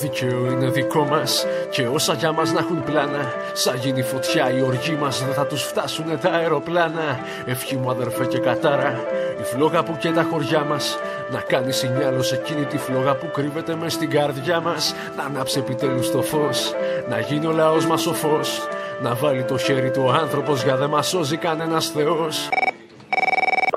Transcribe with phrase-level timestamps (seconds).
[0.00, 3.32] Δίκαιο είναι δικό μας και όσα για μας να έχουν πλάνα.
[3.52, 7.20] Σαν γίνει φωτιά η οργή μας, δεν θα τους φτάσουν τα αεροπλάνα.
[7.46, 9.04] Ευχή μου αδερφέ και κατάρα,
[9.40, 10.98] η φλόγα που και τα χωριά μας.
[11.30, 14.94] Να κάνει σινιάλο σε εκείνη τη φλόγα που κρύβεται μες στην καρδιά μας.
[15.16, 16.74] Να ανάψει επιτέλους το φως,
[17.08, 18.68] να γίνει ο λαός μας ο φως.
[19.02, 22.48] Να βάλει το χέρι του ο άνθρωπος για δεν μας σώζει κανένας Θεός.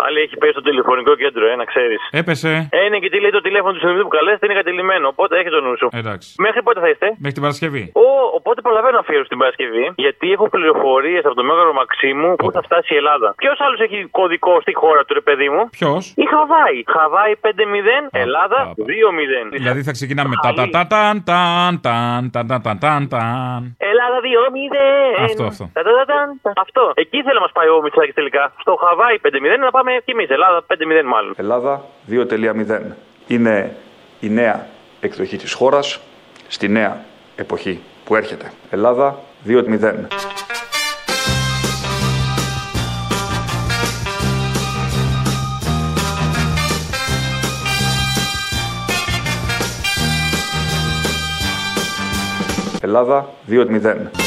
[0.10, 1.96] Πάλι έχει πέσει στο τηλεφωνικό κέντρο, ε, να ξέρει.
[2.22, 2.52] Έπεσε.
[2.78, 5.06] Ε, είναι και τι λέει το τηλέφωνο του συνδεμού που καλέσετε είναι κατηλημένο.
[5.14, 5.88] Οπότε έχει το νου σου.
[6.02, 6.28] Εντάξει.
[6.46, 7.08] Μέχρι πότε θα είστε.
[7.24, 7.84] Μέχρι την Παρασκευή.
[8.06, 12.48] Ο, οπότε προλαβαίνω να φύγω στην Παρασκευή, γιατί έχω πληροφορίε από το Μέγαρο Μαξίμου που
[12.56, 13.28] θα φτάσει η Ελλάδα.
[13.44, 15.62] Ποιο άλλο έχει κωδικό στη χώρα του, ρε παιδί μου.
[15.78, 15.92] Ποιο?
[16.24, 16.78] Η Χαβάη.
[16.96, 17.48] Χαβάη 5-0,
[18.24, 19.58] Ελλάδα 2-0.
[19.60, 20.34] Δηλαδή θα ξεκινάμε.
[20.46, 23.60] Τα τα τα ταν ταν ταν ταν ταν ταν ταν ταν.
[23.92, 25.28] Ελλάδα 2-0.
[25.28, 25.66] Αυτό, αυτό.
[25.76, 26.54] Τα, τα, τα, ταν, ταν.
[26.66, 26.84] Αυτό.
[27.04, 28.44] Εκεί θέλω να μα πάει ο Μητσάκη τελικά.
[28.64, 29.30] Στο Χαβάη 5-0
[29.68, 30.30] να πάμε κι εμείς.
[30.30, 31.34] Ελλάδα 5-0 μάλλον.
[31.38, 32.82] Ελλάδα 2.0
[33.28, 33.76] είναι
[34.20, 34.68] η νέα
[35.00, 36.00] εκδοχή της χώρας
[36.48, 38.52] στη νέα εποχή που έρχεται.
[38.70, 40.08] Ελλάδα 2.0.
[52.82, 54.19] Ελλάδα 2.0.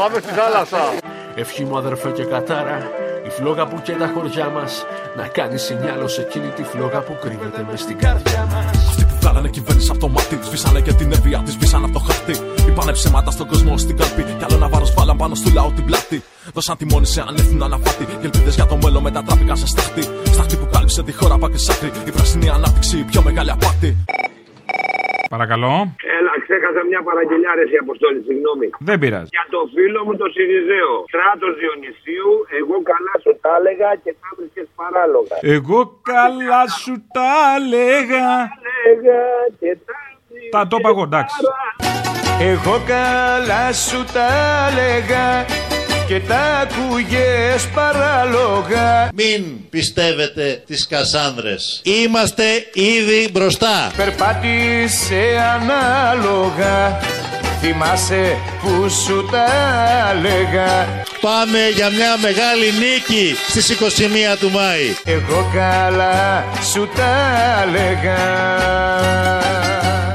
[0.00, 0.82] Πάμε στη θάλασσα.
[1.34, 2.78] Ευχή μου αδερφέ και κατάρα,
[3.26, 4.84] η φλόγα που και τα χωριά μας.
[5.16, 8.76] Να κάνεις σινιάλο σε εκείνη τη φλόγα που κρύβεται μες στην καρδιά μας.
[8.88, 11.98] Αυτοί που βγάλανε κυβέρνηση από το μάτι, σβήσανε και την ευεία τη, σβήσανε από το
[11.98, 12.34] χαρτί.
[12.68, 15.84] Είπανε ψέματα στον κόσμο στην καρπή, κι άλλο ένα βάρο βάλαν πάνω στο λαό την
[15.84, 16.22] πλάτη.
[16.54, 20.02] Δώσαν τη μόνη σε ανέθνο αναπάτη, και ελπίδες για το μέλλον μετατράπηκαν σε στάχτη.
[20.32, 23.96] Στάχτη που κάλυψε τη χώρα πάκρι σάκρη, η πράσινη ανάπτυξη, η πιο μεγάλη απάτη.
[25.30, 25.94] Παρακαλώ.
[26.50, 28.66] Έλα, ξέχασα μια παραγγελιά ρε η Αποστόλη, συγγνώμη.
[28.88, 29.28] Δεν πειράζει.
[29.36, 30.94] Για το φίλο μου το Σιριζέο.
[31.12, 35.36] Στράτο Διονυσίου, εγώ καλά σου τα έλεγα και τα βρίσκες παράλογα.
[35.56, 35.80] Εγώ
[36.12, 38.28] καλά σου τα έλεγα.
[38.90, 39.20] Έλεγα
[39.60, 39.98] και τα
[40.54, 41.38] Τα το είπα εγώ, εντάξει.
[42.50, 44.26] Εγώ καλά σου τα
[44.66, 45.24] έλεγα
[46.10, 51.80] και τα ακούγες παράλογα Μην πιστεύετε τις Κασάνδρες.
[51.84, 53.92] Είμαστε ήδη μπροστά.
[53.96, 55.22] Περπάτησε
[55.54, 57.00] ανάλογα
[57.60, 59.44] Θυμάσαι που σου τα
[60.10, 60.88] έλεγα
[61.20, 63.76] Πάμε για μια μεγάλη νίκη στις
[64.34, 64.94] 21 του Μάη.
[65.04, 67.10] Εγώ καλά σου τα
[67.62, 68.18] έλεγα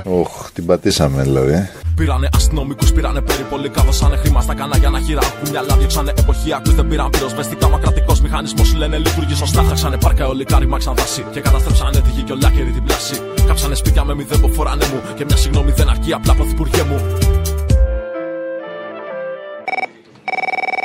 [0.03, 1.69] Οχ, την πατήσαμε δηλαδή.
[1.95, 5.75] Πήρανε αστυνομικούς, πήρανε περιπολικά, δώσανε χρήμα στα κανάλια να χειράγουν μυαλά.
[5.78, 7.69] Διώξανε εποχιακού, δεν πήραν πυροσβεστικά.
[7.69, 9.63] Μα κρατικός μηχανισμός λένε λειτουργεί σωστά.
[9.63, 13.22] Χάξανε πάρκα ολικά, ρημάξαν δάση και καταστρέψανε τη γη και ολάκερη την πλάση.
[13.47, 17.00] Κάψανε σπίτια με μηδέν που φοράνε μου και μια συγγνώμη δεν αρκεί απλά πρωθυπουργέ μου.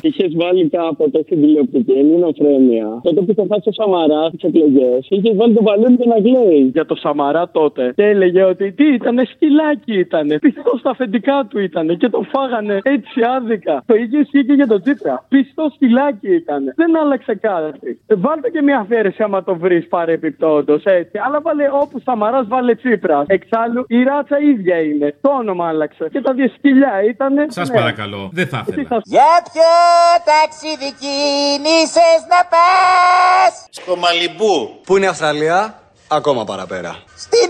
[0.03, 3.01] Είχες βάλει κάποτε στην τηλεοπτική ελληνοφρένεια.
[3.03, 6.71] Τότε που είχε χάσει ο Σαμαρά τι εκλογές, είχες βάλει τον Βαλούνι και να κλαίει
[6.73, 7.93] για το Σαμαρά τότε.
[7.97, 10.27] Και έλεγε ότι τι ήταν, σκυλάκι ήταν.
[10.41, 13.83] Πιστός στα αφεντικά του ήταν και το φάγανε έτσι άδικα.
[13.87, 15.25] Το ίδιο ισχύει και για τον Τσίπρα.
[15.29, 16.73] Πιστός σκυλάκι ήταν.
[16.77, 18.01] Δεν άλλαξε κάτι.
[18.07, 21.19] Ε, Βάλτε και μια αφαίρεση άμα το βρεις παρεπιπτόντως έτσι.
[21.27, 23.25] Αλλά βάλε όπου Σαμαράς βάλε Τσίπρας.
[23.27, 25.15] Εξάλλου η ράτσα ίδια είναι.
[25.21, 26.09] Το όνομα άλλαξε.
[26.13, 27.33] Και τα δύο σκυλιά ήταν.
[27.49, 29.01] Σας παρακαλώ, δεν θα ήθελα.
[29.05, 29.90] Για ποιο
[30.31, 34.81] ταξίδι κίνησες να πας Στο Μαλιμπού.
[34.85, 37.03] Πού είναι η Αυστραλία, ακόμα παραπέρα.
[37.17, 37.49] Στην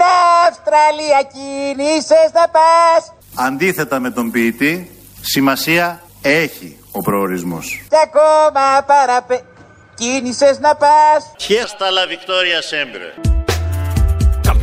[0.49, 4.91] Αυστραλία κίνησες να πας Αντίθετα με τον ποιητή,
[5.21, 7.83] σημασία έχει ο προορισμός.
[7.89, 9.45] Κι ακόμα παραπέ...
[9.95, 13.30] Κίνησες να πας Χέστα la Victoria sempre.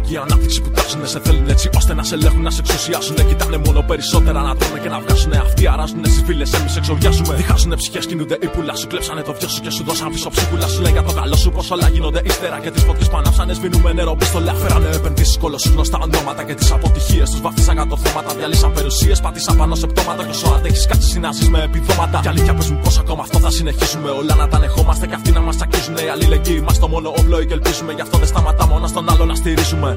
[0.07, 3.15] Καρδική ανάπτυξη που τάζουνε σε θέλουν έτσι ώστε να σε ελέγχουν, να σε εξουσιάσουν.
[3.29, 5.33] Κοιτάνε μόνο περισσότερα να τρώνε και να βγάζουν.
[5.33, 7.33] Αυτοί αράζουν στι φίλες, εμείς εξοβιάζουμε.
[7.35, 8.87] Διχάζουν ψυχές, κινούνται οι πουλά σου.
[8.87, 10.81] Κλέψανε το βιό σου και σου δώσαν πίσω ψυχούλα σου.
[10.81, 12.59] Λέει για το καλό σου πω όλα γίνονται ύστερα.
[12.63, 14.53] Και τις φωτιές που ανάψανε σβήνουμε νερό πίστολα.
[14.53, 18.33] Φέρανε επενδύσεις κολοσσού γνωστά ονόματα και τις αποτυχίες τους βαφτίσαν κατορθώματα.
[18.37, 20.23] Διαλύσαν περιουσίες, πατήσαν πάνω σε πτώματα.
[20.23, 22.19] Και όσο αντέχει κάτσει συνάσει με επιδόματα.
[22.21, 24.09] Κι αλήθεια πες μου πώ ακόμα αυτό θα συνεχίσουμε.
[24.09, 25.95] Όλα να τα ανεχόμαστε και αυτοί να μας τσακίζουν.
[25.95, 27.91] Οι αλληλεγγύοι μας το μόνο όπλο και ελπίζουμε.
[27.93, 29.96] Γι' αυτό δεν σταματάμε μόνο στον άλλο να στηρίζουμε.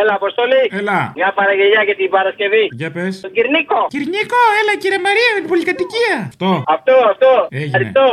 [0.00, 0.62] Έλα, Αποστολή.
[0.80, 0.98] Έλα.
[1.18, 2.64] Μια παραγγελιά για την Παρασκευή.
[2.80, 3.12] Για πες.
[3.24, 3.78] Τον Κυρνίκο.
[3.94, 6.16] Κυρνίκο, έλα κύριε Μαρία με την πολυκατοικία.
[6.32, 6.50] Αυτό.
[6.76, 7.30] Αυτό, αυτό.
[7.50, 7.66] Έγινε.
[7.68, 8.06] Ευχαριστώ.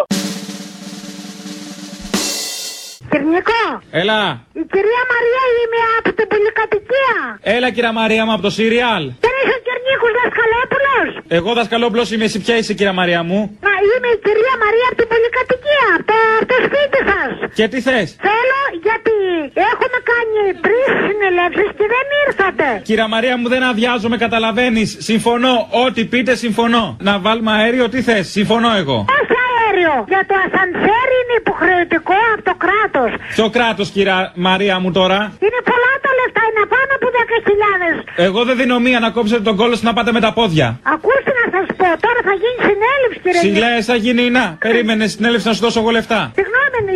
[3.12, 3.64] Κυρνικό,
[4.02, 4.22] Έλα.
[4.62, 7.16] η κυρία Μαρία είμαι από την πολυκατοικία.
[7.56, 9.04] Έλα κυρία Μαρία μου από το Σύριαλ.
[9.26, 11.08] Δεν είσαι ο Κυρνίκος Δασκαλόπουλος;
[11.38, 14.98] Εγώ δασκαλόπλο είμαι, εσύ ποια είσαι κυρία Μαρία μου; Να είμαι η κυρία Μαρία από
[15.02, 17.32] την πολυκατοικία, από το, από το σπίτι σας.
[17.58, 19.16] Και τι θες; Θέλω γιατί
[19.72, 19.87] έχουμε
[20.18, 22.68] κάνει τρεις συνελεύσεις και δεν ήρθατε.
[22.90, 24.98] Κυρία Μαρία μου δεν αδειάζομαι, καταλαβαίνεις.
[25.00, 25.68] Συμφωνώ.
[25.86, 26.98] Ό,τι πείτε συμφωνώ.
[27.00, 28.98] Να βάλουμε αέριο, τι θες; Συμφωνώ εγώ.
[29.20, 30.06] Όχι αέριο, αέριο.
[30.14, 33.10] Για το ασανσέρ είναι υποχρεωτικό από το κράτος.
[33.36, 34.18] Ποιο κράτος, κυρία
[34.48, 35.20] Μαρία μου τώρα.
[35.46, 37.94] Είναι πολλά τα λεφτά, είναι πάνω από 10.000.
[38.28, 40.68] Εγώ δεν δίνω μία να κόψετε τον κόλος να πάτε με τα πόδια.
[40.96, 44.46] Ακούστε να σας πω, τώρα θα γίνει συνέλευση, κύριε Συλλέ, θα γίνει να.
[44.60, 46.20] Περίμενε συνέλευση να σου δώσω εγώ λεφτά.
[46.36, 46.47] Συγγνώμη,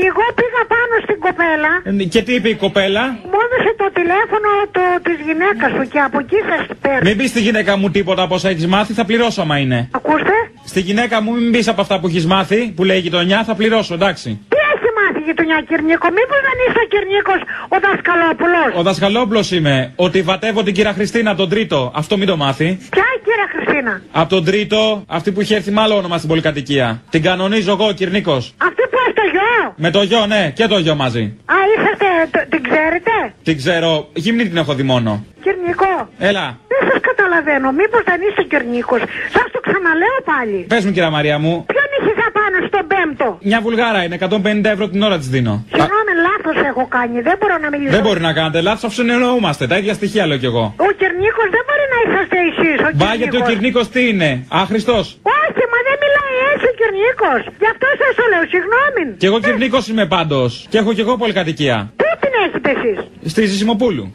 [0.09, 1.71] εγώ πήγα πάνω στην κοπέλα.
[1.83, 5.99] Ε, Και τι είπε η κοπέλα; Μου έδωσε το τηλέφωνο το, της γυναίκας σου και
[5.99, 7.01] από εκεί σα παίρνω.
[7.07, 9.89] Μην πεις στη γυναίκα μου τίποτα από όσα έχεις μάθει, θα πληρώσω άμα είναι.
[9.91, 10.35] Ακούστε.
[10.65, 13.55] Στη γυναίκα μου μην πεις από αυτά που έχεις μάθει, που λέει η γειτονιά, θα
[13.55, 14.29] πληρώσω, εντάξει.
[14.49, 17.39] Τι έχει μάθει η γειτονιά, Κυρνίκο, μήπως δεν είσαι ο Κυρνίκος
[17.75, 19.93] ο Δασκαλόπουλος; Ο δασκαλόπουλος είμαι.
[19.95, 21.91] Ότι βατεύω την κυρία Χριστίνα από τον τρίτο.
[21.95, 22.77] Αυτό μην το μάθει.
[22.89, 26.29] Ποια η κυρία Χριστίνα; Από τον τρίτο, αυτή που είχε έρθει με άλλο όνομα στην
[26.29, 27.01] πολυκατοικία.
[27.09, 28.53] Την κανονίζω εγώ, Κυρνίκος.
[28.57, 29.00] Αυτή που έχει το
[29.41, 29.73] γιο.
[29.75, 31.23] Με το γιο, ναι, και το γιο μαζί.
[31.53, 35.11] Α, είσαστε, το- την ξέρετε; Την ξέρω, γυμνή την έχω δει μόνο.
[35.43, 35.91] Κυρνίκο.
[36.29, 37.67] Έλα, Δεν σας καταλαβαίνω.
[37.79, 38.95] Μήπως δεν είσαι Κυρνίκο.
[39.35, 40.57] Σας το ξαναλέω πάλι.
[40.71, 41.53] πες μου, κυρία Μαρία μου.
[41.73, 45.53] Ποιον είχες απάνω στον πέμπτο; Μια βουλγάρα είναι, 150 ευρώ την ώρα της δίνω.
[45.53, 47.15] Α, Συγγνώμη, λάθος έχω κάνει.
[47.29, 47.91] Δεν μπορώ να μιλήσω.
[47.95, 49.63] δεν μπορεί να κάνετε λάθος, αφού συνεννοούμαστε.
[49.71, 50.65] Τα ίδια στοιχεία λέω κι εγώ.
[50.87, 52.77] Ο Κυρνίκο δεν μπορεί να είσαστε εσείς.
[52.99, 54.29] Μπα γιατί ο Κυρνίκο τι είναι,
[54.61, 54.97] άχρηστο.
[55.41, 57.31] Όχι, μα δεν μιλάει έτσι ο Κυρνίκο.
[57.63, 59.03] Γι' αυτό σας το λέω, συγγνώμη.
[59.21, 60.65] Κι εγώ Κυρνίκο είμαι πάντως.
[60.69, 61.77] Και έχω κι εγώ πολυκατοικία.
[61.95, 64.05] Πού την έχετε εσείς; Στη Ζησιμοπούλου.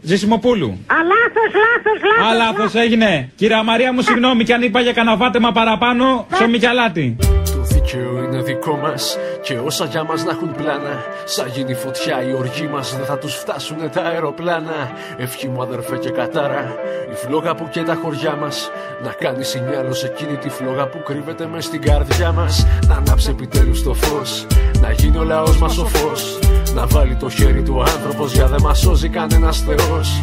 [0.00, 0.66] Ζησιμοπούλου.
[0.66, 2.32] Α, λάθος, λάθος, λάθος.
[2.32, 3.30] Α, λάθος έγινε.
[3.34, 7.16] Κυρία Μαρία μου, συγγνώμη, κι αν είπα για καναβάτεμα παραπάνω, ψωμί κι αλάτι.
[7.54, 11.04] Το δίκαιο είναι δικό μας και όσα για μας να έχουν πλάνα.
[11.24, 14.92] Σαν γίνει φωτιά η οργή μας, δεν θα τους φτάσουν τα αεροπλάνα.
[15.16, 16.74] Ευχή μου αδερφέ και κατάρα,
[17.12, 18.70] η φλόγα που και τα χωριά μας.
[19.02, 22.66] Να κάνεις σινιάλο σε εκείνη τη φλόγα που κρύβεται μες στην καρδιά μας.
[22.88, 24.46] Να ανάψει επιτέλους το φως,
[24.80, 26.38] να γίνει ο λαός μας ο φως.
[26.74, 30.22] Να βάλει το χέρι του άνθρωπος για δεν μας σώζει κανένας Θεός.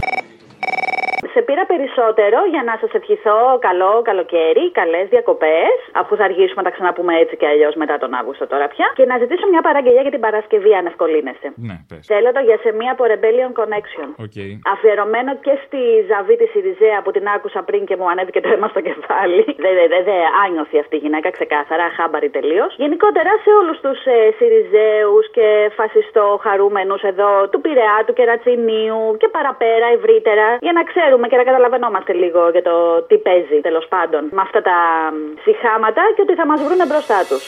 [1.33, 6.67] Σε πήρα περισσότερο για να σας ευχηθώ καλό καλοκαίρι, καλές διακοπές, αφού θα αργήσουμε να
[6.67, 8.87] τα ξαναπούμε έτσι και αλλιώς μετά τον Αύγουστο τώρα πια.
[8.97, 11.47] Και να ζητήσω μια παραγγελία για την Παρασκευή, αν ευκολύνεστε.
[11.67, 12.03] Ναι, πες.
[12.11, 14.07] Θέλω το για σε μία από Rebellion Connection.
[14.25, 14.37] OK.
[14.73, 18.67] Αφιερωμένο και στη Ζαβή της Συριζαία που την άκουσα πριν και μου ανέβηκε το αίμα
[18.73, 19.43] στο κεφάλι.
[19.63, 22.71] Δεν δε, δε, δε, άνιωθη αυτή η γυναίκα ξεκάθαρα, χάμπαρη τελείως.
[22.83, 25.47] Γενικότερα σε όλους τους ε, Σιριζέους και
[25.77, 31.43] φασιστό χαρούμενους εδώ του Πειραιά, του Κερατσινίου και παραπέρα ευρύτερα για να ξέρουμε και να
[31.43, 32.75] καταλαβαίνόμαστε λίγο για το
[33.07, 34.77] τι παίζει τέλος πάντων με αυτά τα
[35.13, 37.43] μ, συχάματα και ότι θα μας βρουν μπροστά τους.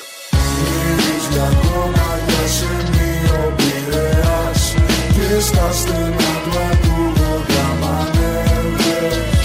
[5.16, 9.44] Και στα στενά του ακούγοντα μανέβρες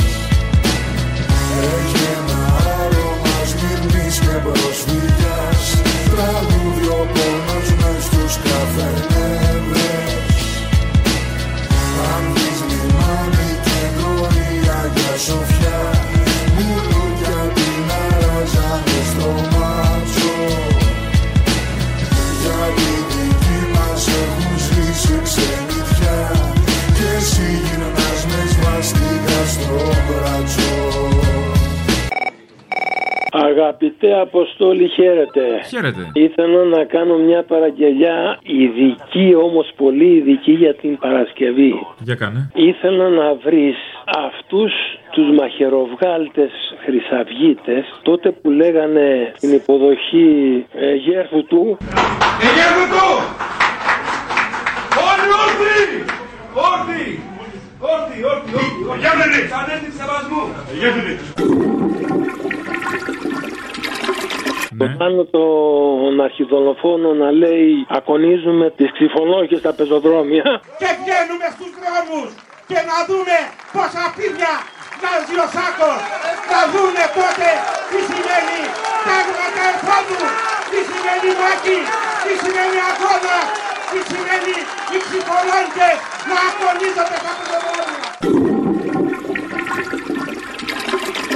[1.75, 2.40] Έχει ένα
[2.80, 5.18] άρωμα σμύρνης και προσφυγιάς
[33.69, 35.43] Αγαπητέ Αποστόλη, χαίρετε.
[35.69, 36.11] Χαίρετε.
[36.12, 41.75] Ήθελα να κάνω μια παραγγελιά ειδική, όμως πολύ ειδική για την Παρασκευή.
[41.99, 42.50] Για κάνε.
[42.55, 43.76] Ήθελα να βρεις
[44.26, 44.73] αυτούς
[45.11, 46.50] τους μαχαιροβγάλτες
[46.85, 51.78] χρυσαυγίτες τότε που λέγανε στην υποδοχή ε, γέρθου του
[52.47, 53.07] Εγέρθου του!
[55.09, 55.87] Όλοι όρθιοι!
[56.71, 57.11] Όρθιοι!
[57.92, 58.66] Όρθιοι, όρθιοι, όρθιοι!
[58.95, 59.40] Εγέρθενοι!
[59.59, 60.42] Ανέστη σεβασμού!
[64.80, 64.97] Εγέρθενοι!
[64.97, 70.47] Το πάνω τον αρχιδολοφόνο να λέει Ακονίζουμε τις ξυφολόγες στα πεζοδρόμια
[70.80, 72.30] Και βγαίνουμε στους δρόμους
[72.70, 73.37] και να δούμε
[73.75, 74.54] πόσα πίδια
[74.99, 76.00] βγάζει ο Σάκος.
[76.50, 77.49] Να δούνε τότε
[77.90, 78.61] τι σημαίνει
[79.06, 80.23] τάγματα εφόδου,
[80.70, 81.78] τι σημαίνει μάχη,
[82.25, 83.38] τι σημαίνει αγώνα,
[83.90, 84.56] τι σημαίνει
[84.92, 85.97] οι ψυχολόγες
[86.28, 88.08] να αγωνίζονται στα πεζοδρόμια.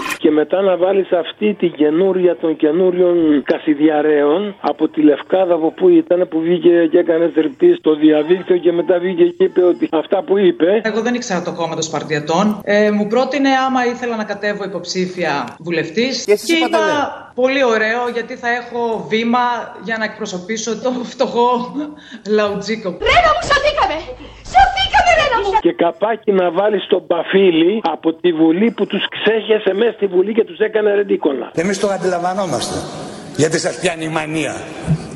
[0.03, 5.89] και μετά να βάλεις αυτή την καινούρια των καινούριων κασιδιαρέων από τη Λευκάδα από που
[5.89, 10.23] ήταν που βγήκε και έκανε θρυπτή στο διαδίκτυο και μετά βγήκε και είπε ότι αυτά
[10.23, 12.61] που είπε Εγώ δεν ήξερα το κόμμα των Σπαρτιατών.
[12.65, 16.25] Ε, μου πρότεινε άμα ήθελα να κατέβω υποψήφια βουλευτής.
[16.25, 17.43] Και, εσείς είπατε είπα ναι.
[17.43, 19.45] πολύ ωραίο γιατί θα έχω βήμα
[19.83, 21.73] για να εκπροσωπήσω το φτωχό
[22.37, 22.89] λαουτζίκο.
[22.89, 23.99] Ρένα μου, σωθήκαμε!
[24.53, 24.82] Σωθήκαμε, Ρένα μου!
[25.61, 30.33] Και καπάκι να βάλεις τον Παφίλη από τη Βουλή που τους ξέχεσε μέσα στη Βουλή
[30.35, 31.51] και τους έκανε ρεντίκονα.
[31.55, 32.75] Εμείς το αντιλαμβανόμαστε.
[33.37, 34.55] Γιατί σας πιάνει η μανία.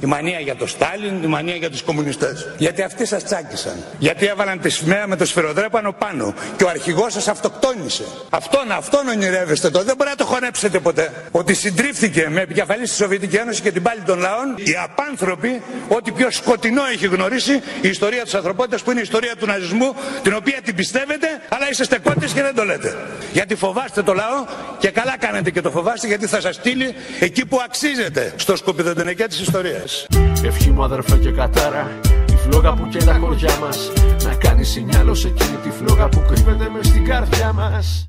[0.01, 2.49] Η μανία για το Στάλιν, η μανία για τους κομμουνιστές.
[2.59, 3.85] Γιατί αυτοί σας τσάκισαν.
[3.99, 6.35] Γιατί έβαλαν τη σημαία με το σφυροδρέπανο πάνω.
[6.57, 8.05] Και ο αρχηγός σας αυτοκτόνησε.
[8.31, 9.83] Αυτόν, αυτόν ονειρεύεστε το.
[9.83, 11.13] Δεν μπορεί να το χωνέψετε ποτέ.
[11.31, 16.13] Ότι συντρίφθηκε με επικεφαλής στη Σοβιετικής Ένωσης και την πάλη των λαών οι απάνθρωποι, ό,τι
[16.13, 20.35] πιο σκοτεινό έχει γνωρίσει η ιστορία της ανθρωπότητας που είναι η ιστορία του ναζισμού, την
[20.35, 22.97] οποία την πιστεύετε, αλλά είστε κότες και δεν το λέτε.
[23.33, 24.45] Γιατί φοβάστε το λαό
[24.87, 26.89] και καλά κάνετε και το φοβάστε γιατί θα σας στείλει
[27.21, 30.07] εκεί που αξίζετε, στο σκοπιδοντενεκέ της ιστορίας.
[30.45, 31.91] Ευχή μου αδερφέ και κατάρα
[32.29, 33.93] Η φλόγα που και τα χωριά μας
[34.25, 38.07] Να κάνει σινιάλο σε εκείνη τη φλόγα που κρύβεται μες στην καρδιά μας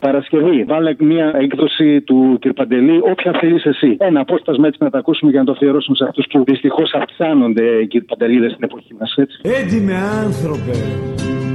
[0.00, 0.64] Παρασκευή.
[0.64, 2.52] Βάλε μια έκδοση του κ.
[2.52, 3.96] Παντελή, όποια θέλεις εσύ.
[3.98, 7.86] Ένα απόσπασμα έτσι να τα ακούσουμε για να το αφιερώσουμε σε αυτούς που δυστυχώς αυξάνονται,
[7.86, 8.04] κ.
[8.06, 9.14] Παντελίδε, στην εποχή μας.
[9.42, 9.94] Έντιμε
[10.24, 10.76] άνθρωπε,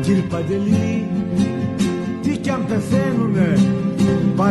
[0.03, 1.07] κύριε Παντελή,
[2.21, 3.10] τι κι αν πεθαίνουνε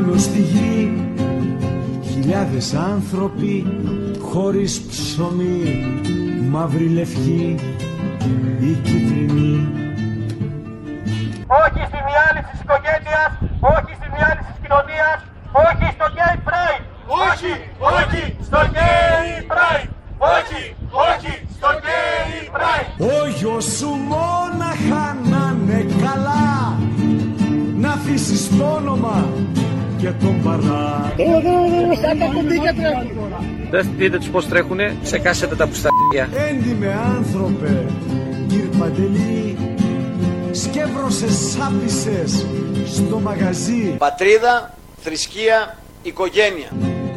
[0.00, 1.04] πάνω στη γη.
[2.12, 3.66] Χιλιάδες άνθρωποι
[4.20, 6.00] χωρίς ψωμί,
[6.50, 7.54] μαύρη λευκή
[8.60, 9.68] ή κίτρινη.
[11.62, 13.30] Όχι στη διάλυση της οικογένειας,
[13.74, 15.18] όχι στη διάλυση της κοινωνίας,
[15.68, 16.84] όχι στο gay pride.
[17.26, 17.52] Όχι,
[17.98, 19.88] όχι στο gay pride.
[20.36, 20.62] Όχι,
[21.10, 22.90] όχι στο gay pride.
[23.12, 26.78] Ο γιος σου μόναχα να είναι καλά,
[27.76, 29.28] να αφήσεις το όνομα
[30.00, 31.14] και τον παρά.
[33.70, 36.28] Δεν δείτε τους πώς τρέχουνε, σε κάσετε τα πουσταριά.
[36.48, 37.86] Έντιμε άνθρωπε,
[38.48, 39.56] κύριε Παντελή,
[40.52, 42.46] σκεύρωσες σάπισες
[42.86, 43.94] στο μαγαζί.
[43.98, 46.72] Πατρίδα, θρησκεία, οικογένεια.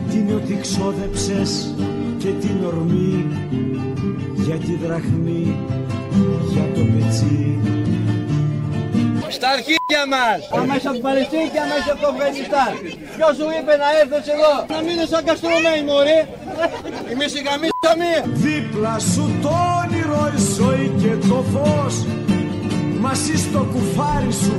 [0.09, 1.75] την ότι ξόδεψες
[2.17, 3.27] και την ορμή
[4.35, 5.55] για τη δραχμή,
[6.51, 7.82] για το πετσί.
[9.43, 10.39] Στα αρχίδια μας!
[10.59, 12.71] Άμα είσαι από την Παλαιστίνη και άμα είσαι από το Αφγανιστάν.
[13.15, 16.19] Ποιος σου είπε να έρθεις εδώ, να μείνεις σαν καστρωμένη μωρέ.
[17.13, 18.09] Εμείς οι γαμίσαμε.
[18.45, 21.95] Δίπλα σου το όνειρο η ζωή και το φως
[23.05, 24.57] Μαζί στο κουφάρι σου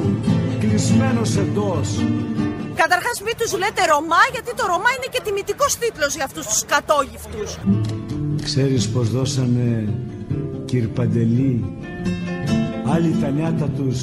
[0.62, 1.88] κλεισμένος εντός
[2.83, 6.62] Καταρχάς μην τους λέτε Ρωμά γιατί το Ρωμά είναι και τιμητικός τίτλος για αυτούς τους
[6.73, 7.50] κατόγυφτους.
[8.49, 9.69] Ξέρεις πως δώσανε
[10.69, 11.55] κύρ Παντελή
[12.87, 14.00] Άλλοι τα νιάτα τους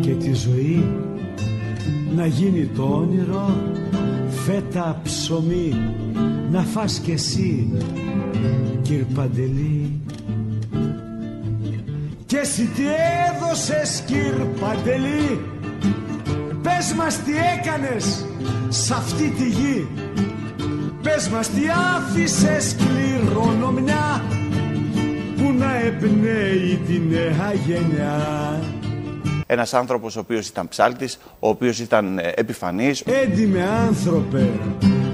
[0.00, 0.84] και τη ζωή.
[2.14, 3.56] Να γίνει το όνειρο
[4.28, 5.74] φέτα ψωμί.
[6.50, 7.68] Να φας κι εσύ
[8.82, 10.00] κύρ Παντελή.
[12.26, 12.82] Και εσύ τι
[13.28, 15.40] έδωσες κύρ Παντελή;
[16.62, 18.26] Πες μας τι έκανες
[18.68, 19.86] σ' αυτή τη γη.
[21.02, 21.60] Πες μας τι
[21.96, 24.22] άφησες κληρονομιά
[25.40, 28.60] που να εμπνέει τη νέα γενιά.
[29.46, 33.00] Ένας άνθρωπος ο οποίος ήταν ψάλτης, ο οποίος ήταν ε, επιφανής.
[33.00, 34.48] Έντιμε άνθρωπε,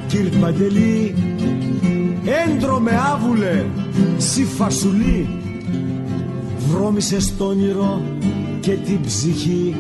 [0.07, 1.15] κύρ Παντελή,
[2.47, 3.65] έντρομε άβουλε,
[4.17, 5.29] σι φασουλή,
[6.69, 8.03] βρώμησες το όνειρο
[8.61, 9.77] και την ψυχή,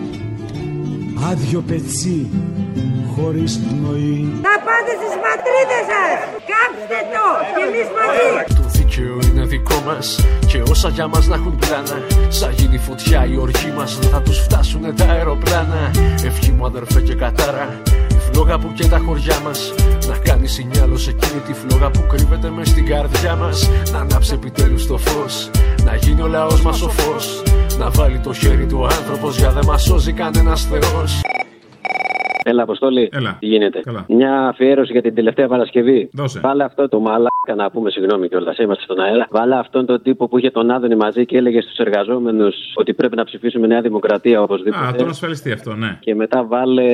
[1.30, 2.30] άδειο πετσί,
[3.14, 4.20] χωρίς πνοή.
[4.46, 6.18] Να πάτε στις ματρίδες σας!
[6.50, 7.26] Κάψτε το!
[7.56, 8.28] Και εμείς μαζί!
[8.58, 11.96] Το δίκαιο είναι δικό μας Και όσα για μας να έχουν πλάνα
[12.28, 15.90] Σαν γίνει φωτιά η οργή μας Δεν θα τους φτάσουνε τα αεροπλάνα
[16.24, 17.82] Ευχή μου αδερφέ και κατάρα
[18.36, 19.74] Η φλόγα που και τα χωριά μας
[20.08, 24.34] Να κάνεις σινιάλο σε εκείνη τη φλόγα που κρύβεται μες στην καρδιά μας Να ανάψει
[24.34, 25.50] επιτέλους το φως
[25.84, 27.42] Να γίνει ο λαός μας ο φως
[27.78, 31.20] Να βάλει το χέρι του άνθρωπος Για δεν μας σώζει κανένας θεός
[32.42, 33.08] Έλα, Αποστόλη.
[33.12, 33.36] Έλα.
[33.40, 34.04] Τι γίνεται; Καλά.
[34.08, 36.08] Μια αφιέρωση για την τελευταία Παρασκευή.
[36.12, 36.40] Δώσε.
[36.40, 38.58] Βάλε αυτό το μαλάκα να πούμε συγγνώμη κιόλας.
[38.58, 39.26] Είμαστε στον αέρα.
[39.30, 43.16] Βάλε αυτόν τον τύπο που είχε τον Άδωνη μαζί και έλεγε στους εργαζόμενους ότι πρέπει
[43.16, 44.86] να ψηφίσουμε Νέα Δημοκρατία οπωσδήποτε.
[44.86, 45.98] Α, τον ασφαλιστή αυτό, ναι.
[46.00, 46.84] Και μετά βάλε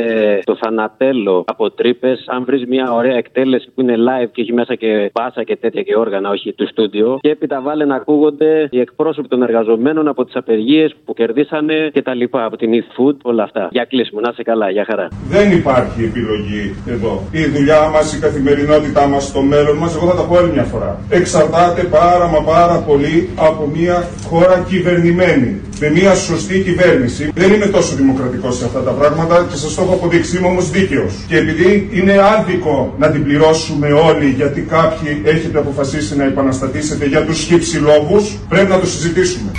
[0.44, 2.24] το θανατέλο από τρύπες.
[2.26, 5.82] Αν βρεις μια ωραία εκτέλεση που είναι live και έχει μέσα και πάσα και τέτοια
[5.82, 7.18] και όργανα, όχι του στούντιο.
[7.20, 12.02] Και έπειτα βάλε να ακούγονται οι εκπρόσωποι των εργαζομένων από τις απεργίες που κερδίσανε και
[12.02, 12.44] τα λοιπά.
[12.44, 13.68] Από την Eat Food, όλα αυτά.
[13.70, 15.08] Για κλείσιμο, να είσαι καλά, για χαρά.
[15.28, 17.22] Δεν υπάρχει επιλογή εδώ.
[17.32, 20.62] Η δουλειά μας, η καθημερινότητά μας, το μέλλον μας, εγώ θα τα πω άλλη μια
[20.62, 21.00] φορά.
[21.08, 25.60] Εξαρτάται πάρα μα πάρα πολύ από μια χώρα κυβερνημένη.
[25.80, 27.30] Με μια σωστή κυβέρνηση.
[27.34, 30.36] Δεν είμαι τόσο δημοκρατικός σε αυτά τα πράγματα και σας το έχω αποδείξει.
[30.36, 31.12] Είμαι όμως δίκαιος.
[31.28, 37.24] Και επειδή είναι άδικο να την πληρώσουμε όλοι γιατί κάποιοι έχετε αποφασίσει να επαναστατήσετε για
[37.24, 39.50] τους χύψη λόγου, πρέπει να το συζητήσουμε.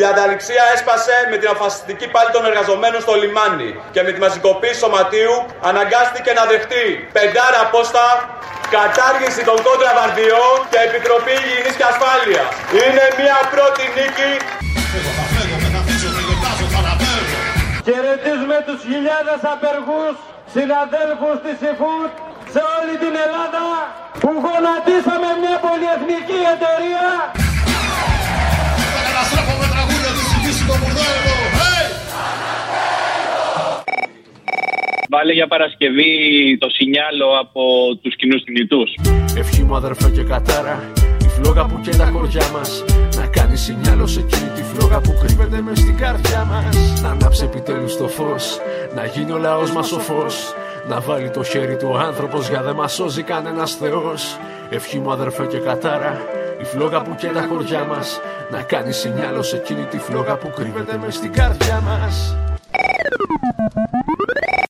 [0.00, 4.78] Η ανταληξία έσπασε με την αφασιστική πάλη των εργαζομένων στο λιμάνι και με τη μαζικοποίηση
[4.84, 5.36] σωματείου
[5.70, 6.84] αναγκάστηκε να δεχτεί
[7.16, 8.04] πεντάρα απόστα,
[8.76, 12.48] κατάργηση των κόντρα βαρδιών και επιτροπή υγιεινής και ασφάλειας.
[12.82, 14.32] Είναι μια πρώτη νίκη
[14.98, 17.18] Εγώ θα φεύγω, μεταφύζω, τριγωτάζω, παραπέμπω
[18.88, 20.14] χιλιάδες απεργούς
[20.54, 22.12] συναδέλφους της ΕΦΟΥΤ
[22.54, 23.64] σε όλη την Ελλάδα
[24.22, 27.08] που γονατίσαμε μια πολυεθνική εταιρεία
[35.10, 36.12] Βάλε για Παρασκευή
[36.60, 37.62] το σινιάλο από
[38.02, 38.90] τους κοινούς θνητούς.
[39.36, 42.84] Ευχή μου αδερφέ και κατάρα Η φλόγα που και τα χωριά μας.
[43.16, 47.02] Να κάνει σινιάλο σε εκείνη τη φλόγα που κρύβεται μες στην καρδιά μας.
[47.02, 48.58] Να ανάψει επιτέλους το φως
[48.94, 50.54] Να γίνει ο λαός μας ο φως.
[50.88, 54.38] Να βάλει το χέρι του ο άνθρωπος Για δε μας σώζει κανένας θεός.
[54.70, 56.22] Ευχή μου αδερφέ και κατάρα
[56.60, 58.20] η φλόγα που και τα χωριά μας.
[58.50, 62.36] Να κάνει σινιάλο σε εκείνη τη φλόγα που κρύβεται μες στην καρδιά μας